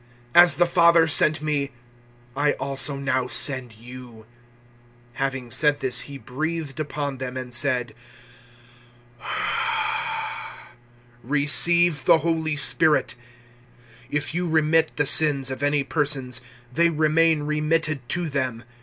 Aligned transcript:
As 0.33 0.55
the 0.55 0.65
Father 0.65 1.07
sent 1.07 1.43
me, 1.43 1.73
I 2.35 2.53
also 2.53 2.95
now 2.97 3.27
send 3.27 3.75
you." 3.77 4.25
020:022 5.13 5.13
Having 5.19 5.51
said 5.51 5.79
this 5.79 6.01
He 6.01 6.17
breathed 6.17 6.79
upon 6.79 7.19
them 7.19 7.37
and 7.37 7.53
said, 7.53 7.93
"Receive 11.21 12.05
the 12.05 12.17
Holy 12.17 12.55
Spirit. 12.55 13.13
020:023 14.05 14.05
If 14.17 14.33
you 14.33 14.47
remit 14.47 14.91
the 14.95 15.05
sins 15.05 15.51
of 15.51 15.61
any 15.61 15.83
persons, 15.83 16.41
they 16.73 16.89
remain 16.89 17.43
remitted 17.43 18.09
to 18.09 18.27
them. 18.27 18.63